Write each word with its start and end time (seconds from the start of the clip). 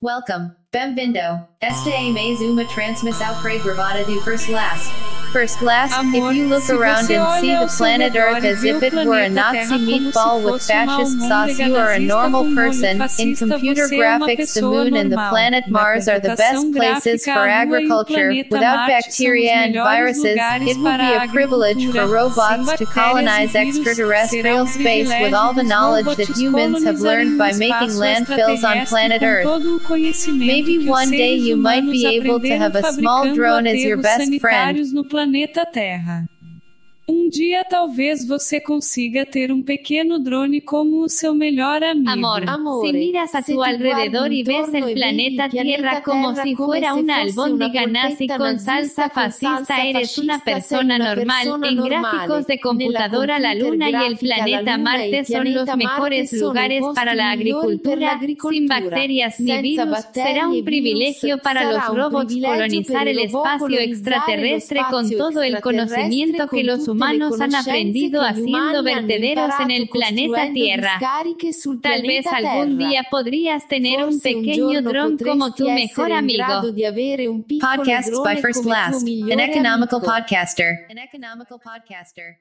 Welcome, 0.00 0.56
Bem-vindo. 0.70 1.18
Esta 1.62 1.88
é 1.88 2.10
mais 2.10 2.42
uma 2.42 2.62
transmissão 2.66 3.40
para 3.40 3.56
gravada 3.56 4.04
do 4.04 4.20
First 4.20 4.50
Last. 4.50 4.92
First 5.32 5.58
Class, 5.58 5.92
if 6.14 6.34
you 6.34 6.48
look 6.48 6.70
around 6.70 7.10
and 7.10 7.40
see 7.40 7.52
the 7.52 7.70
planet 7.76 8.16
Earth 8.16 8.44
as 8.44 8.64
if 8.64 8.82
it 8.82 8.94
were 8.94 9.18
a 9.18 9.28
Nazi 9.28 9.74
meatball 9.74 10.42
with 10.42 10.66
fascist 10.66 11.20
sauce, 11.28 11.58
you 11.58 11.76
are 11.76 11.92
a 11.92 11.98
normal 11.98 12.54
person. 12.54 13.02
In 13.18 13.36
computer 13.36 13.88
graphics, 13.88 14.54
the 14.54 14.62
moon 14.62 14.96
and 14.96 15.12
the 15.12 15.16
planet 15.28 15.68
Mars 15.68 16.08
are 16.08 16.18
the 16.18 16.34
best 16.34 16.72
places 16.72 17.24
for 17.24 17.46
agriculture. 17.46 18.32
Without 18.50 18.88
bacteria 18.88 19.52
and 19.52 19.74
viruses, 19.74 20.38
it 20.38 20.78
would 20.78 20.98
be 20.98 21.12
a 21.12 21.28
privilege 21.28 21.92
for 21.92 22.06
robots 22.06 22.72
to 22.78 22.86
colonize 22.86 23.54
extraterrestrial 23.54 24.66
space 24.66 25.12
with 25.20 25.34
all 25.34 25.52
the 25.52 25.62
knowledge 25.62 26.16
that 26.16 26.28
humans 26.28 26.84
have 26.84 27.00
learned 27.00 27.36
by 27.36 27.52
making 27.52 27.90
landfills 27.90 28.64
on 28.64 28.86
planet 28.86 29.22
Earth 29.22 29.44
todo 30.62 30.80
o 30.80 30.84
conhecimento 30.84 30.88
Maybe 30.88 30.88
one 30.88 31.10
day 31.10 31.34
you 31.36 31.56
might 31.56 31.84
be 31.84 32.06
able 32.06 32.40
to 32.40 32.56
have 32.56 32.74
a 32.74 32.92
small 32.92 33.34
drone 33.34 33.66
as 33.66 33.76
your 33.82 33.96
best 33.96 34.40
friend. 34.40 34.78
Um 37.28 37.30
dia 37.30 37.62
talvez 37.62 38.26
você 38.26 38.58
consiga 38.58 39.26
ter 39.26 39.52
um 39.52 39.62
pequeno 39.62 40.18
drone 40.18 40.62
como 40.62 41.02
o 41.02 41.10
seu 41.10 41.34
melhor 41.34 41.82
amigo. 41.82 42.08
Amor, 42.08 42.48
Amore, 42.48 42.88
si 42.88 42.92
miras 42.96 43.34
a 43.34 43.42
se 43.42 43.52
tu 43.52 43.62
alrededor 43.62 44.32
y 44.32 44.42
ves 44.42 44.72
el 44.72 44.94
planeta 44.94 45.46
Tierra 45.50 46.00
como 46.00 46.34
si 46.34 46.56
fuera 46.56 46.94
se 46.94 47.00
una 47.00 47.20
fosse 47.20 47.28
albóndiga 47.28 47.86
nazi 47.86 48.28
con 48.28 48.58
salsa 48.58 49.10
fascista, 49.10 49.84
eres 49.84 50.16
una 50.16 50.38
persona 50.38 50.96
normal. 50.96 51.48
En 51.64 51.76
gráficos 51.76 52.46
de 52.46 52.60
computadora, 52.60 53.38
la 53.38 53.54
Luna 53.54 53.90
y 53.90 54.06
el 54.06 54.16
planeta 54.16 54.78
Marte 54.78 55.26
son 55.26 55.52
los 55.52 55.68
mejores 55.76 56.32
lugares 56.32 56.82
para 56.94 57.14
la 57.14 57.32
agricultura. 57.32 58.18
Sin 58.50 58.68
bacterias 58.68 59.38
ni 59.38 59.60
virus, 59.60 59.98
será 60.14 60.48
un 60.48 60.64
privilegio 60.64 61.36
para 61.36 61.70
los 61.70 61.94
robots 61.94 62.34
colonizar 62.34 63.06
el 63.06 63.18
espacio 63.18 63.80
extraterrestre 63.80 64.80
con 64.90 65.10
todo 65.10 65.42
el 65.42 65.60
conocimiento 65.60 66.48
con 66.48 66.58
que 66.58 66.64
los 66.64 66.88
le 66.88 67.17
humanos 67.22 67.40
han 67.40 67.54
aprendido 67.54 68.22
haciendo 68.22 68.82
vertederos 68.82 69.52
en 69.60 69.70
el 69.70 69.88
planeta 69.88 70.52
Tierra. 70.52 71.00
Tal 71.82 72.02
vez 72.02 72.26
algún 72.26 72.78
día 72.78 73.06
podrías 73.10 73.66
tener 73.68 74.04
un 74.04 74.20
pequeño 74.20 74.82
dron 74.82 75.18
como 75.18 75.54
tu 75.54 75.68
mejor 75.68 76.12
amigo. 76.12 76.44
Podcasts 77.60 78.18
by 78.22 78.40
First 78.40 78.64
podcaster. 78.64 79.32
An 79.32 79.40
economical 79.40 80.00
podcaster. 80.00 80.86
An 80.90 80.98
economical 80.98 81.58
podcaster. 81.58 82.38